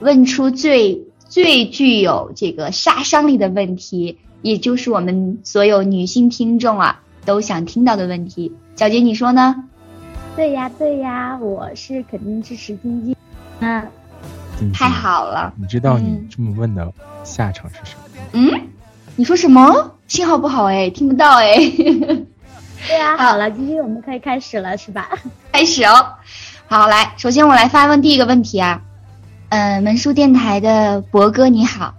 [0.00, 1.04] 问出最。
[1.28, 8.52] 最具有这个杀伤力的问题，也就是我们所有女性听众啊都想听到的问题。
[8.76, 9.54] 小杰，你说呢？
[10.36, 13.14] 对呀，对呀，我是肯定支持晶晶。
[13.60, 13.86] 嗯，
[14.72, 15.52] 太好了。
[15.56, 16.90] 你知道你这么问的
[17.22, 18.02] 下场是什么？
[18.32, 18.68] 嗯，
[19.14, 19.92] 你说什么？
[20.08, 21.56] 信号不好哎，听不到哎。
[21.56, 25.10] 对呀， 好了，晶晶，我们可以开始了，是吧？
[25.52, 26.14] 开始哦。
[26.66, 28.82] 好，来，首先我来发问第一个问题啊。
[29.50, 31.94] 嗯，门叔电台的博哥你好，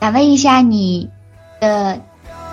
[0.00, 1.08] 想问一下你
[1.60, 2.00] 的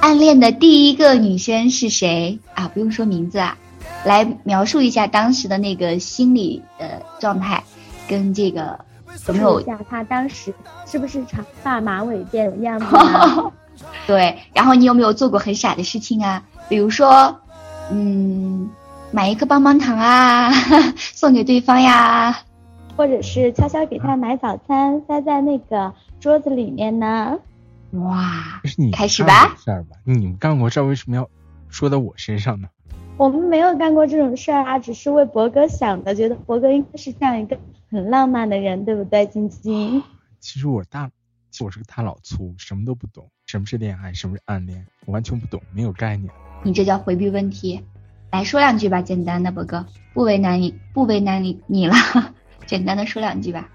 [0.01, 2.67] 暗恋的第一个女生是谁啊？
[2.73, 3.57] 不用说名字啊，
[4.03, 7.63] 来描述一下当时的那个心理的状态，
[8.07, 8.79] 跟这个
[9.27, 9.61] 有没有？
[9.61, 10.53] 下他当时
[10.85, 12.85] 是不是长发马尾辫的样子？
[14.07, 16.43] 对，然后你有没有做过很傻的事情啊？
[16.69, 17.35] 比如说，
[17.91, 18.69] 嗯，
[19.11, 20.51] 买一颗棒棒糖啊，
[20.95, 22.37] 送给对方呀？
[22.95, 27.37] 或者是悄悄给他买早餐，塞在那个桌子里面呢？
[28.03, 29.55] 哇，这是你开始吧？
[29.57, 29.97] 事儿吧？
[30.03, 31.29] 你们干过事儿，为什么要
[31.69, 32.67] 说到我身上呢？
[33.17, 37.57] 我们没有干过这种事儿啊，只是为博哥想的，觉得博哥应该是这样一个
[37.89, 40.03] 很浪漫的人，对不对，晶晶？
[40.39, 41.09] 其实我大，
[41.49, 46.29] 其实我是个大老粗，什么都不懂，什么是恋爱，什么是暗恋，我完全不懂，没有概念。
[46.63, 47.81] 你这叫回避问题。
[48.31, 51.95] 来说两句吧，简单的，博哥，不为难你，不为难你你了，
[52.67, 53.69] 简单的说两句吧。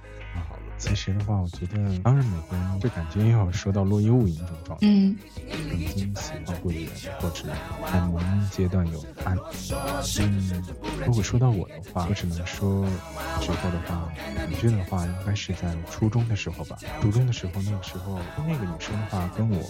[0.81, 4.87] 其实的话，我觉得，当然每个人就感觉又要说到落叶物影这种状态。
[4.87, 5.14] 嗯。
[5.47, 6.90] 曾经喜欢过的人，
[7.21, 7.45] 或者
[7.93, 9.37] 在某一阶段有爱。
[10.21, 10.64] 嗯，
[11.07, 12.87] 如果说到我的话，我只能说，
[13.40, 14.11] 时候的话，
[14.49, 16.79] 准确的话，应该是在初中的时候吧。
[17.01, 19.62] 初中的时候，那个时候，那个女生的话，跟我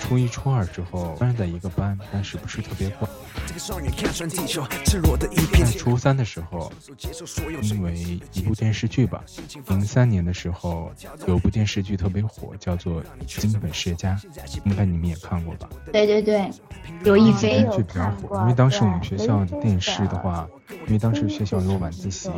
[0.00, 3.08] 初一、初二之后，虽然在一个班，但是不是特别乖。
[5.60, 6.72] 在初三的时候，
[7.62, 9.22] 因为一部电视剧吧，
[9.68, 10.53] 零三年的时候
[11.26, 14.16] 有部电视剧特别火，叫做《金粉世家》，
[14.64, 15.68] 应该你们也看过吧？
[15.92, 16.50] 对对对，
[17.02, 17.66] 刘亦菲。
[17.72, 20.48] 剧比较火，因为当时我们学校的电视的话。
[20.86, 22.28] 因为当时学校有晚自习，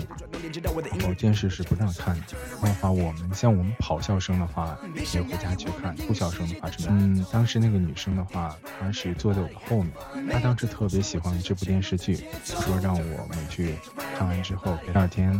[0.62, 2.22] 然后电视是不让看的。
[2.62, 4.78] 的话，我们像我们跑校生的话，
[5.12, 7.16] 也回家去看；住校生的话，只能……
[7.16, 9.92] 嗯，当时那个女生的话，她是坐在我的后面，
[10.30, 13.74] 她当时特别喜欢这部电视剧，说让我们去
[14.16, 15.32] 看完之后，第二天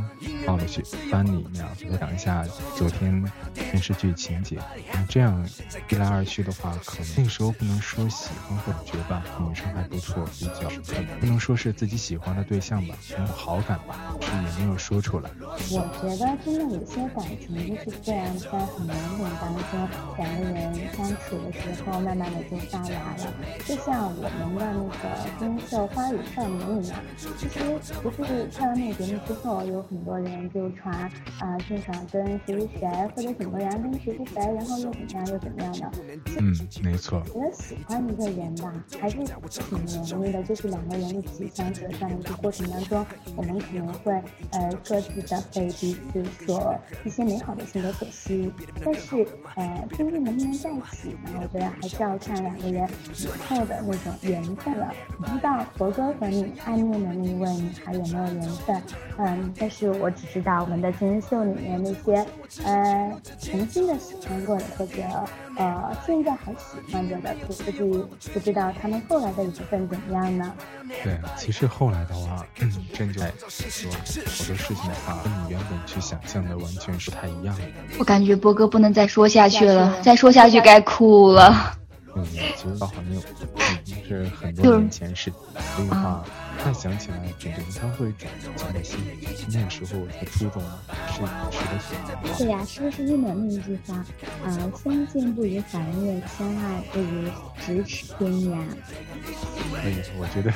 [0.46, 2.44] 到了去班里面给她讲一下
[2.76, 4.59] 昨天电视剧情节。
[4.92, 5.48] 那这样
[5.90, 10.68] 一来二去的话，可能那个时候不能说喜欢或者觉得女生还不错，比较
[11.20, 12.96] 不能说是自己喜欢的对象吧。
[13.18, 15.31] 有好感吧，是也没有说出来。
[15.40, 15.49] 我
[16.01, 23.35] 觉得真的有些感情就是这样，在很难懂当中，两个人相处的时候，慢慢的就发芽了。
[23.64, 26.99] 就像我们的那个金色《花语少年》一样，
[27.38, 30.94] 其实不是看完那个节目之后，有很多人就传
[31.38, 35.90] 啊，郑爽跟谁谁谁或者很多人跟谁谁谁，然后又怎么样又怎么样的。
[36.40, 37.22] 嗯，没错。
[37.27, 39.35] 觉得喜欢一个人吧，还是挺
[40.11, 43.07] 容易的，就是两个人一起相处的这样一个过程当中。
[43.37, 44.12] 我们可能会
[44.52, 46.74] 呃各自的被彼此所
[47.05, 48.52] 一些美好的性格所吸引，
[48.83, 49.26] 但是
[49.57, 51.33] 呃究竟能不能在一起呢？
[51.42, 54.90] 我觉得还是要看两个人以后的那种缘分了。
[55.18, 58.83] 不知道博哥和你暗恋的那一位女孩有没有缘分？
[59.18, 62.26] 嗯，但是我只知道我们的真人秀里面那些
[62.64, 65.02] 呃曾经的喜欢过的或者
[65.57, 70.55] 呃现在还喜欢着的，估计不知道他们后来的缘分怎么样呢？
[71.02, 72.46] 对，其实后来的话。
[72.59, 77.62] 真就说好多事情的话，跟你原本去想象的完全是不太一样的。
[77.99, 81.77] 我感觉波哥不能再说下去了，再说下去该哭了。
[82.14, 82.25] 嗯，
[82.57, 83.25] 其实倒还没有，已
[83.85, 85.31] 经是很多年前事，
[85.77, 86.25] 所以话。
[86.64, 88.99] 再想起来，整个他会转转的心。
[89.53, 90.62] 那个时候我才初中，
[91.12, 91.19] 是
[91.57, 91.79] 是的
[92.35, 92.45] 是。
[92.45, 93.95] 对呀，是不是应了那一句话？
[94.45, 94.51] 啊，
[94.83, 97.29] 相见不如寒月，相爱不如
[97.64, 98.59] 咫尺天涯。
[99.81, 100.53] 可以，我觉得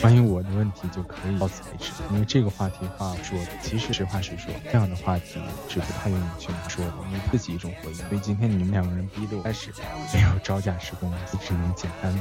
[0.00, 7.96] 关于我的问题就可以到此为止，因为这个话题的话说，其实实话实说，这样的话题是不太愿意去说的，因为自己一种回应。
[7.96, 9.70] 所以今天你们两个人逼得我开始
[10.12, 12.20] 没有招架之功，只能简单的。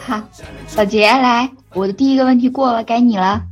[0.00, 0.22] 好，
[0.68, 3.42] 小杰来，我的第一个问题过了，该你了。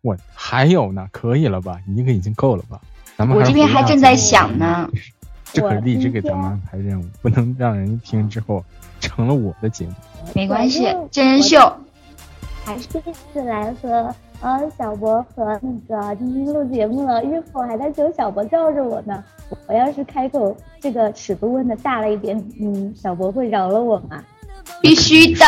[0.00, 1.80] 我还有呢，可以了吧？
[1.88, 2.80] 一个已经够了吧？
[3.16, 4.88] 咱们我这边还正在想呢。
[5.52, 8.64] 这可是励志给咱们安排任务，不能让人听之后
[9.00, 9.92] 成了我的节目。
[10.36, 11.58] 没关系，真人秀。
[12.64, 19.24] 还是第一次来和呃小博和那个晶晶录节目了，岳父还在求小博罩着我呢。
[19.66, 24.22] 我要是开口这个尺度问的大了一点，嗯，小博会饶了我吗？
[24.80, 25.44] 必须的，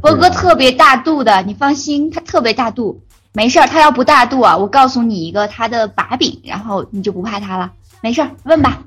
[0.00, 3.00] 波哥特别大度的，你放心，他特别大度，
[3.32, 8.82] 没事儿，他要不大度啊，我告诉你一个他的把柄，然后你就不怕他了，没事儿，问吧。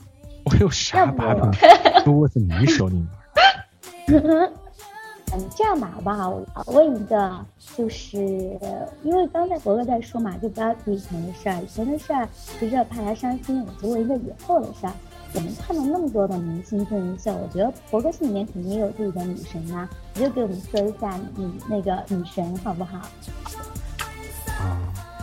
[0.45, 1.51] 我有啥把柄？
[2.03, 3.07] 都握在你手里面。
[5.33, 6.29] 嗯，这样吧，好不好？
[6.65, 7.31] 我问一个，
[7.77, 8.17] 就是
[9.03, 12.27] 因为刚才博哥在说嘛，就不要提以前的事儿，以前的事儿
[12.59, 14.93] 其实怕他伤心，我就问一个以后的事儿。
[15.33, 22.97] 我们看了那么多的明星真人秀，我觉得博哥心里面肯定也有自己的女神呐，你就给我们说一下你那个女神好不好？
[24.59, 24.77] 啊，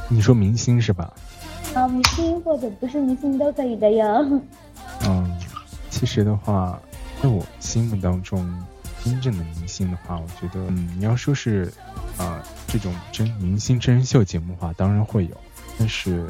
[0.09, 1.13] 你说明星是吧？
[1.75, 4.41] 啊，明星或者不是明星都可以的哟。
[5.07, 5.39] 嗯，
[5.91, 6.81] 其实的话，
[7.23, 8.39] 在我心目当中，
[9.05, 11.71] 真正的明星的话，我觉得，嗯，你要说是，
[12.17, 15.37] 啊，这种真明星真人秀节目的话，当然会有。
[15.79, 16.29] 但是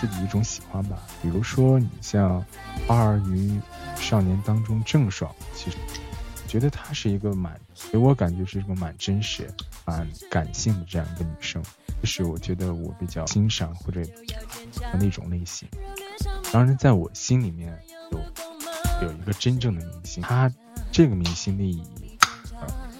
[0.00, 2.40] 自己一种喜欢吧，比如说你像
[2.86, 3.60] 《花儿与
[3.96, 5.76] 少年》当中郑爽，其实
[6.48, 7.58] 觉得她是一个蛮
[7.92, 9.48] 给我感觉是一个蛮真实、
[9.84, 11.62] 蛮感性的这样一个女生，
[12.02, 14.02] 就是我觉得我比较欣赏或者
[14.98, 15.68] 那种类型。
[16.52, 17.78] 当然，在我心里面
[18.10, 18.18] 有
[19.06, 20.52] 有一个真正的明星，她
[20.90, 22.09] 这个明星的意义。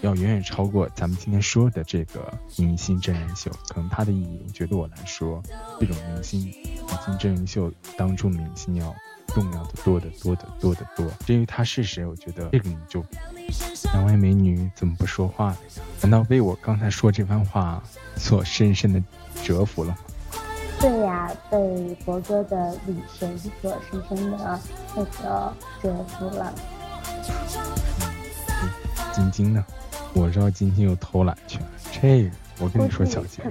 [0.03, 5.43] 要远远超过咱们今天说的这个明星真人秀，可能它的意义，我觉得我来说，
[5.79, 8.95] 这种明星明星真人秀当中明星要
[9.29, 11.07] 重要的多得多得多得多。
[11.27, 13.05] 至于他是谁，我觉得这个你就
[13.93, 15.59] 两位美女怎么不说话呢？
[16.01, 17.83] 难道被我刚才说这番话
[18.17, 19.03] 所深深的
[19.43, 19.99] 折服了吗？
[20.81, 24.59] 对呀，被博哥的女神所深深的
[24.97, 26.55] 那个折服了。
[29.13, 29.63] 晶晶呢？
[30.15, 31.67] 我知道晶晶又偷懒去了。
[31.93, 33.43] 这个我跟你说，小姐，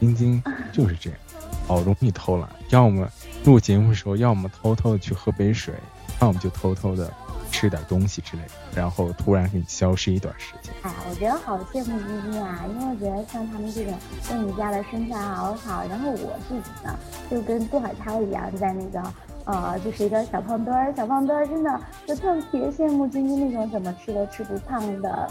[0.00, 1.18] 晶晶就是这样，
[1.66, 2.48] 好容易偷懒。
[2.70, 3.08] 要么
[3.44, 5.74] 录节目的时候，要么偷偷的去喝杯水，
[6.20, 7.12] 要么就偷偷的。
[7.50, 10.70] 吃点东西之类的，然后突然给你消失一段时间。
[10.82, 16.94] 哎，我觉得好羡慕晶晶啊，因为我觉得像他们这种跟你家的身材好好，然后我自己呢
[17.30, 19.02] 就跟杜海涛一样，在那个
[19.48, 25.26] 呃，就是一个小胖墩儿，小胖墩儿真的就特别羡慕晶晶那种怎么吃都吃不胖的。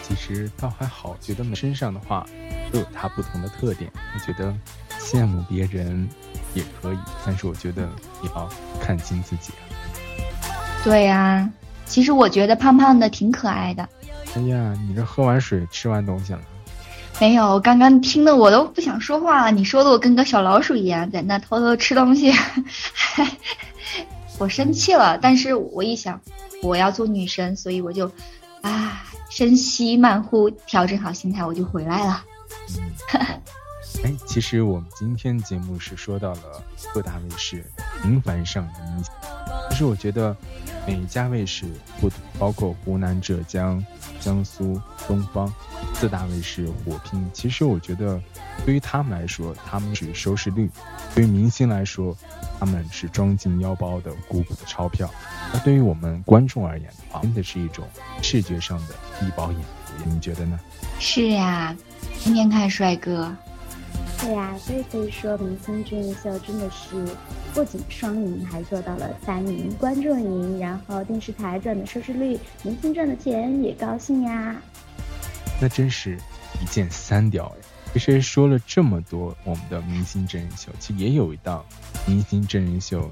[0.00, 2.24] 其实倒还好，觉得每身上的话
[2.72, 3.90] 都有它不同的特点。
[4.14, 4.54] 我觉得
[5.00, 6.08] 羡慕别人
[6.54, 7.82] 也可以，但是我觉得
[8.22, 8.48] 也要
[8.80, 9.52] 看清自己。
[10.84, 11.50] 对呀，
[11.84, 13.88] 其实我觉得胖胖的挺可爱的。
[14.36, 16.40] 哎呀，你这喝完水吃完东西了？
[17.20, 19.50] 没有，刚刚听的我都不想说话了。
[19.50, 22.32] 你说的我跟个小老鼠一样，在那偷偷吃东西，
[24.38, 25.18] 我生气了。
[25.18, 26.20] 但是我一想，
[26.62, 28.10] 我要做女神，所以我就
[28.62, 32.24] 啊，深吸慢呼，调整好心态，我就回来了。
[34.04, 36.62] 哎，其实我们今天节目是说到了
[36.94, 37.64] 各大卫视
[38.00, 39.12] 频繁上的明星，
[39.70, 40.36] 其实我觉得
[40.86, 41.64] 每一家卫视
[42.00, 43.84] 不包括湖南、浙江、
[44.28, 45.50] 江苏、东方
[45.94, 47.30] 四大卫视火拼。
[47.32, 48.20] 其实我觉得
[48.66, 50.68] 对于他们来说，他们是收视率；
[51.14, 52.14] 对于明星来说，
[52.60, 55.08] 他们是装进腰包的鼓鼓的钞票。
[55.50, 57.88] 那对于我们观众而言的话，真的是一种
[58.20, 58.94] 视觉上的
[59.26, 60.04] 一饱眼福。
[60.04, 60.60] 你觉得呢？
[61.00, 61.74] 是呀，
[62.18, 63.34] 天天看帅哥。
[64.20, 67.02] 对呀，所以可以说，明星真人秀真的是
[67.58, 74.54] 不仅双赢，还做到了三赢：观众赢，然后电视台赚的收视率，明星赚的钱也高兴呀。
[75.60, 76.16] 那真是
[76.62, 77.66] 一箭三雕呀！
[77.94, 81.64] 其实说了这么多，我们的明星真人秀，其实也有一档
[82.06, 83.10] 明星真人秀。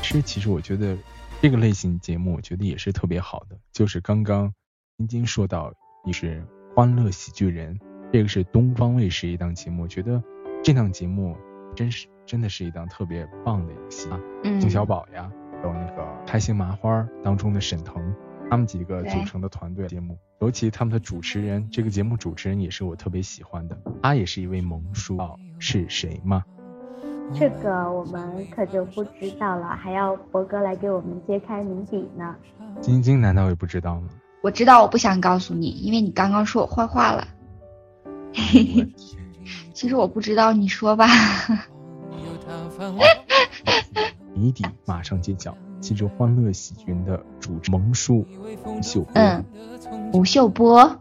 [0.00, 0.96] 其实，其实我觉得
[1.40, 3.58] 这个类型节目，我觉得也是特别好的。
[3.72, 4.54] 就是刚刚
[4.98, 5.74] 晶晶说到，
[6.06, 6.40] 你是
[6.76, 7.76] 《欢乐喜剧人》，
[8.12, 10.22] 这个是东方卫视一档节目，我觉得。
[10.64, 11.36] 这档节目
[11.74, 14.20] 真是真的是一档特别棒的游戏啊！
[14.42, 15.30] 金小宝呀，
[15.60, 18.02] 还有那个开心麻花当中的沈腾，
[18.50, 25.18] 他们几个组成的团队节目，尤其他们的主持人，这个节目主持人也是我特别喜欢的，他也是一位萌叔，
[25.58, 26.44] 是谁吗？
[27.34, 32.36] 这个我们可就不知道了，还要博哥来给我们揭开谜底呢。
[32.80, 34.08] 晶晶难道也不知道吗？
[34.42, 37.26] 我知道，我不想告诉你，因为你刚刚说我坏话了。
[38.34, 38.92] 嘿嘿。
[39.74, 41.06] 其实我不知道，你说吧。
[44.34, 45.56] 谜底马上揭晓。
[45.80, 48.24] 其实《欢乐喜剧人》的主萌叔
[48.64, 49.44] 吴秀波，嗯，
[50.12, 50.96] 吴秀波，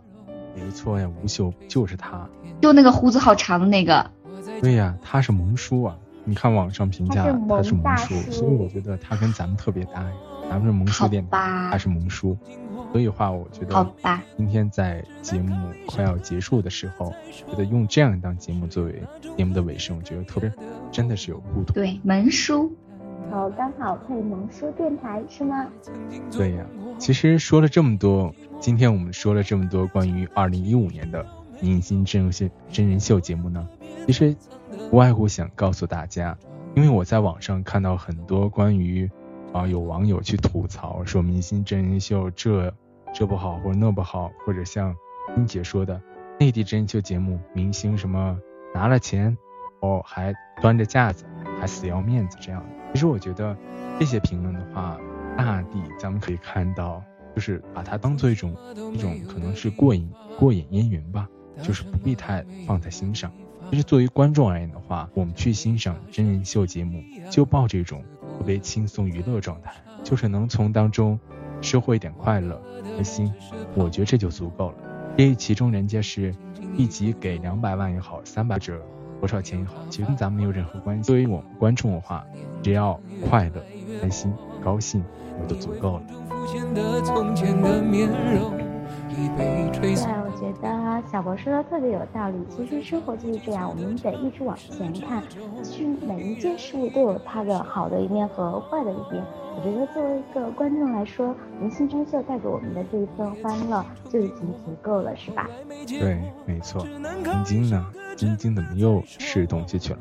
[0.56, 2.28] 没错呀，吴秀就是他，
[2.60, 4.10] 就那个胡子好长的那个。
[4.60, 5.96] 对呀，他是萌叔啊！
[6.24, 10.04] 你看网上评价他是萌叔，所以我觉得他跟咱们特别搭。
[10.52, 12.38] 咱们是萌叔电台，他是萌叔。
[12.92, 14.22] 所以话，我觉得好吧。
[14.36, 15.56] 今天在节目
[15.88, 17.14] 快要结束的时候，
[17.50, 19.02] 觉得用这样一档节目作为
[19.38, 20.52] 节目的尾声，我觉得特别
[20.92, 21.74] 真的是有不同。
[21.74, 22.70] 对，萌叔，
[23.32, 25.68] 好，刚好配萌叔电台是吗？
[26.30, 26.66] 对呀。
[26.98, 31.26] 其实说了这么多，今天我们说了这么多关于二零一五年的
[31.62, 33.66] 明星真人秀真人秀节目呢，
[34.06, 34.36] 其实
[34.92, 36.38] 无外乎想告诉大家，
[36.76, 39.10] 因为我在网上看到很多关于
[39.54, 42.74] 啊有网友去吐槽说明星真人秀这。
[43.14, 44.96] 这不好，或者那不好，或者像
[45.36, 46.02] 英姐说的，
[46.40, 48.40] 内地真人秀节目明星什么
[48.74, 49.38] 拿了钱
[49.82, 51.26] 哦，还端着架子，
[51.60, 52.66] 还死要面子这样。
[52.94, 53.58] 其实我觉得
[54.00, 54.98] 这些评论的话，
[55.38, 57.04] 大抵咱们可以看到，
[57.36, 58.56] 就是把它当做一种
[58.94, 60.10] 一种可能是过瘾
[60.40, 61.28] 过眼烟云吧，
[61.62, 63.30] 就是不必太放在心上。
[63.72, 68.06] 其实作为观众而言的话，我们去欣赏真人秀节目，就抱这种
[68.42, 69.72] 特别轻松娱乐状态，
[70.04, 71.20] 就是能从当中。
[71.62, 72.60] 收获一点快乐、
[72.98, 73.32] 开心，
[73.76, 74.78] 我觉得这就足够了。
[75.16, 76.34] 因为其中人家是
[76.76, 78.82] 一集给两百万也好，三百折
[79.20, 81.04] 多少钱也好，其实跟咱们没有任何关系。
[81.04, 82.26] 作为我们观众的话，
[82.64, 83.00] 只要
[83.30, 83.64] 快乐、
[84.02, 85.04] 开心、高兴，
[85.40, 86.04] 我就足够了。
[89.12, 92.38] 对，我觉得小博说的特别有道理。
[92.50, 95.22] 其实生活就是这样，我们得一直往前看。
[95.64, 99.24] 其实每一件事物都有它的好的一面和坏的一面。
[99.54, 105.50] 我觉得作为一个观众来说，明星真秀带给我们的这一份欢乐就已经足够了，是吧？
[105.88, 106.86] 对，没错。
[107.44, 107.86] 晶晶呢？
[108.16, 110.00] 晶晶怎么又吃东西去了？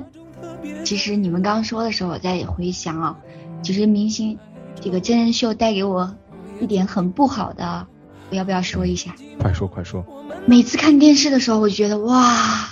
[0.84, 3.18] 其实你们刚说的时候，我在回想啊，
[3.62, 4.38] 其实明星
[4.80, 6.14] 这个真人秀带给我
[6.60, 7.93] 一点很不好的，我
[8.34, 9.14] 要不要说一下？
[9.40, 10.04] 快说快说！
[10.46, 12.68] 每次看电视的时候，我觉得哇，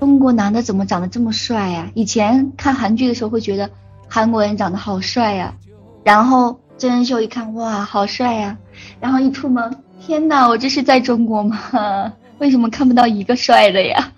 [0.00, 1.90] 中国男的怎么长得这么帅呀？
[1.94, 3.70] 以前看韩剧的时候会觉得
[4.08, 5.54] 韩国人长得好帅呀，
[6.04, 8.58] 然后真人秀一看哇，好帅呀，
[9.00, 12.12] 然后一出门，天呐，我这是在中国吗？
[12.38, 14.12] 为什么看不到一个帅的呀？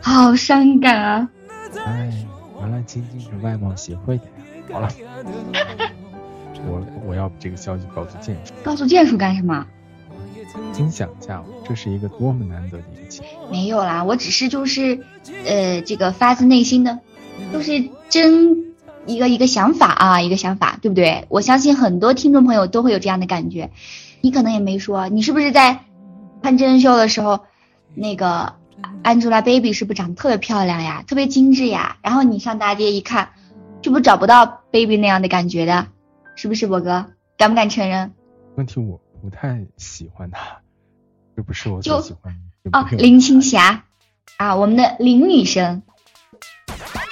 [0.00, 1.28] 好伤感啊！
[1.84, 2.12] 哎，
[2.60, 4.30] 原来晶晶是外貌协会的呀。
[4.72, 4.88] 好了，
[6.68, 8.52] 我我要把这个消息告诉建叔。
[8.62, 9.66] 告诉建叔干什么？
[10.72, 13.26] 请想一下，这是一个多么难得的一个机会。
[13.50, 15.00] 没有啦，我只是就是，
[15.46, 16.98] 呃，这个发自内心的，
[17.52, 18.74] 就是真
[19.06, 21.24] 一个一个想法啊，一个想法，对不对？
[21.28, 23.70] 我相信很多听众朋友都会有这样的感觉。
[24.20, 25.80] 你可能也没说，你是不是在
[26.42, 27.40] 看真人秀的时候，
[27.94, 28.54] 那个
[29.02, 31.96] Angelababy 是不是长得特别漂亮呀，特别精致呀？
[32.02, 33.30] 然后你上大街一看。
[33.82, 35.86] 是不是找不到 baby 那样的感觉的？
[36.34, 37.06] 是不是博哥？
[37.36, 38.10] 敢不敢承认？
[38.56, 40.56] 问题我不太喜欢他，
[41.34, 42.78] 这不是我最喜欢的。
[42.78, 43.82] 哦，林青霞
[44.36, 45.82] 啊，我们的林女神，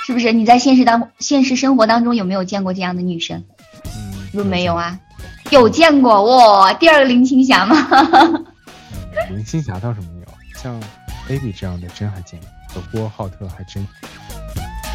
[0.06, 0.32] 是不是？
[0.32, 3.44] 你在现实当现实生活当中有没有见过这样的女生？
[3.84, 5.00] 嗯，是没有啊？
[5.50, 7.76] 有见过哇，第二个林青霞吗？
[9.30, 10.26] 林青霞倒是没有，
[10.62, 10.80] 像
[11.28, 12.38] baby 这样的真还见
[12.72, 13.84] 过，呼和浩特还真。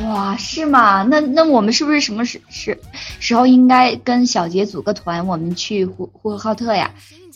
[0.04, 1.04] 哇，是吗？
[1.04, 2.80] 那那我们是不是什么时时
[3.20, 6.91] 时候应该跟小杰组个团，我们去呼呼和浩特呀，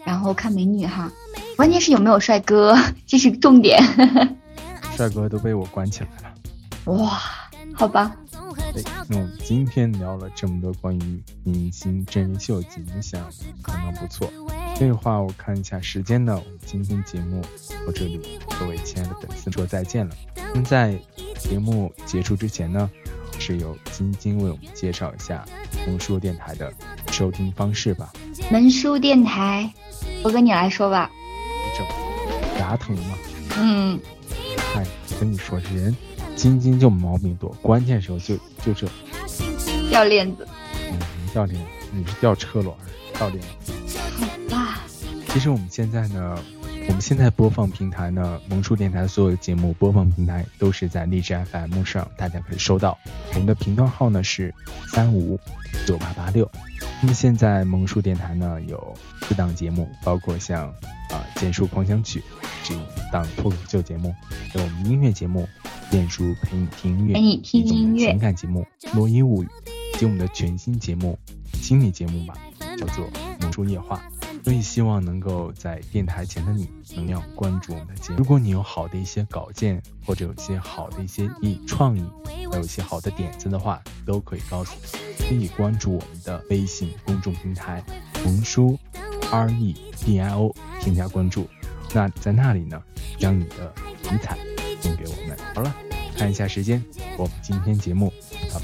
[0.06, 1.12] 然后看美女哈？
[1.56, 3.82] 关键是有没有帅哥， 这是重点。
[4.96, 6.94] 帅哥都被我关起来了。
[6.94, 7.22] 哇，
[7.74, 8.16] 好吧。
[9.08, 13.30] 那我们今天聊了这么多关于明星真人秀节目，想
[13.62, 14.32] 可能不错。
[14.76, 17.42] 这话我看一下时间呢，我们今天节目
[17.86, 20.16] 到这里，各位亲爱的粉丝说再见了。
[20.56, 20.98] 那在
[21.38, 22.90] 节目结束之前呢，
[23.38, 25.46] 是由晶晶为我们介绍一下
[25.86, 26.74] 萌叔电台的
[27.12, 28.12] 收听方式吧。
[28.52, 29.72] 萌叔电台，
[30.24, 31.12] 我跟你来说吧。
[31.78, 33.18] 这牙疼吗？
[33.58, 34.00] 嗯。
[34.76, 34.86] 哎，
[35.20, 35.96] 跟你说，人
[36.36, 38.88] 晶晶就毛病多，关键时候就就这
[39.90, 40.48] 掉链子。
[40.92, 41.00] 嗯，
[41.32, 42.76] 掉链子，你是掉车轮
[43.14, 43.74] 掉链子。
[44.20, 44.80] 好吧。
[45.30, 46.38] 其实我们现在呢。
[46.86, 52.98] 我们现在播放平台呢，萌叔电台所有的节目播放平台都是在荔枝 FM 上，大家可以收到。
[53.30, 54.54] 我们的频道号呢是
[54.90, 55.40] 三五
[55.88, 56.52] 九八八六。
[57.02, 60.68] 那么现在萌叔电台呢有四档节目，包括像
[61.10, 62.20] 啊《简述狂想曲》
[62.66, 62.76] 这
[63.14, 64.14] 档脱口秀节目，
[64.52, 65.48] 还有我们音乐节目
[65.94, 68.66] 《简述陪你听音乐》，陪你听音乐情感节目
[68.98, 69.46] 《罗伊物语》，
[69.94, 71.16] 以及我们的全新节目
[71.62, 72.34] 心理节目吧，
[72.80, 73.06] 叫做
[73.40, 74.02] 《萌叔夜话》。
[74.44, 78.18] 所以希望能够在电台前的你能要关注我们的节目。
[78.18, 82.04] 如果你有好的一些稿件，或者有一些好的一些意创意，
[82.50, 85.28] 还有一些好的点子的话，都可以告诉我。
[85.28, 87.84] 可以关注我们的微信公众平台
[88.26, 88.80] “红书
[89.32, 91.48] R E D I O”，添加关注。
[91.94, 92.82] 那在那里呢，
[93.20, 93.72] 将你的
[94.02, 94.36] 题材
[94.84, 95.38] 送给我们。
[95.56, 95.74] 好了，
[96.18, 96.84] 看一下时间，
[97.18, 98.12] 我们今天节目
[98.54, 98.60] 啊，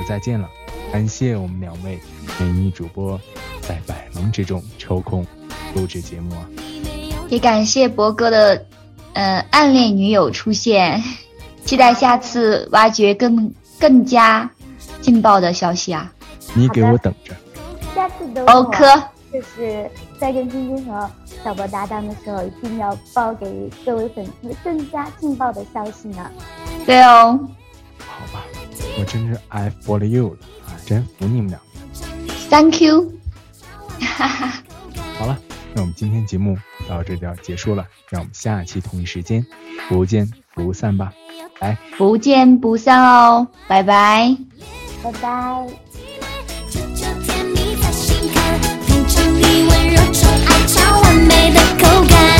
[0.00, 0.48] 不再见了。
[0.90, 2.00] 感谢我们两位
[2.40, 3.20] 美女主播。
[3.66, 5.26] 在百忙之中抽空
[5.74, 6.46] 录制节目啊！
[7.30, 8.66] 也感谢博哥的，
[9.14, 11.02] 呃，暗恋女友出现，
[11.64, 13.50] 期待下次挖掘更
[13.80, 14.50] 更加
[15.00, 16.12] 劲爆的消息啊！
[16.52, 17.34] 你给我等着，
[17.94, 18.84] 下次的欧科
[19.32, 19.90] 就是
[20.20, 21.10] 再跟晶晶和
[21.44, 26.30] 小博搭档的时候，一定要报给各位粉丝更加劲爆的消息呢。
[26.86, 27.38] 对哦，
[27.98, 28.42] 好吧，
[28.98, 31.60] 我真是 I follow you 了啊，真服你们俩。
[32.48, 33.12] Thank you。
[34.00, 34.62] 哈哈，
[35.18, 35.38] 好了，
[35.74, 36.56] 那我们今天节目
[36.88, 39.44] 到这就要结束了，让我们下期同一时间
[39.88, 41.12] 不见不散吧，
[41.60, 44.34] 来，不见不散哦，拜拜，
[45.02, 45.66] 拜拜。
[51.02, 52.33] 完美的口感。